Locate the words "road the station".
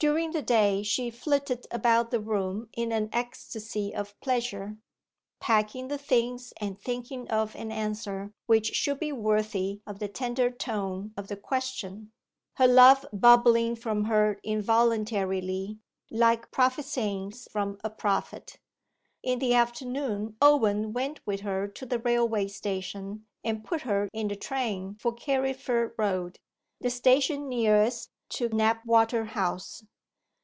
25.98-27.48